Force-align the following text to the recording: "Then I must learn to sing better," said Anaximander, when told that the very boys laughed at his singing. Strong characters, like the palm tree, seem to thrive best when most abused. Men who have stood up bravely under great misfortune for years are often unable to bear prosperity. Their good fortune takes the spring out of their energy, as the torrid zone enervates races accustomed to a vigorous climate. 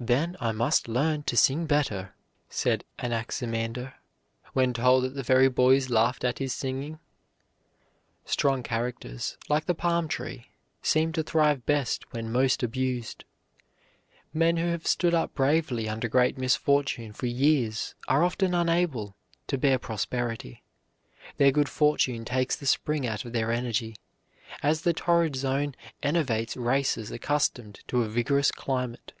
"Then 0.00 0.36
I 0.38 0.52
must 0.52 0.86
learn 0.86 1.24
to 1.24 1.36
sing 1.36 1.66
better," 1.66 2.14
said 2.48 2.84
Anaximander, 3.00 3.94
when 4.52 4.72
told 4.72 5.02
that 5.02 5.16
the 5.16 5.24
very 5.24 5.48
boys 5.48 5.90
laughed 5.90 6.22
at 6.22 6.38
his 6.38 6.54
singing. 6.54 7.00
Strong 8.24 8.62
characters, 8.62 9.36
like 9.48 9.64
the 9.64 9.74
palm 9.74 10.06
tree, 10.06 10.50
seem 10.82 11.10
to 11.14 11.24
thrive 11.24 11.66
best 11.66 12.12
when 12.12 12.30
most 12.30 12.62
abused. 12.62 13.24
Men 14.32 14.56
who 14.58 14.66
have 14.68 14.86
stood 14.86 15.14
up 15.14 15.34
bravely 15.34 15.88
under 15.88 16.06
great 16.06 16.38
misfortune 16.38 17.12
for 17.12 17.26
years 17.26 17.96
are 18.06 18.22
often 18.22 18.54
unable 18.54 19.16
to 19.48 19.58
bear 19.58 19.80
prosperity. 19.80 20.62
Their 21.38 21.50
good 21.50 21.68
fortune 21.68 22.24
takes 22.24 22.54
the 22.54 22.66
spring 22.66 23.04
out 23.04 23.24
of 23.24 23.32
their 23.32 23.50
energy, 23.50 23.96
as 24.62 24.82
the 24.82 24.92
torrid 24.92 25.34
zone 25.34 25.74
enervates 26.04 26.56
races 26.56 27.10
accustomed 27.10 27.80
to 27.88 28.04
a 28.04 28.08
vigorous 28.08 28.52
climate. 28.52 29.12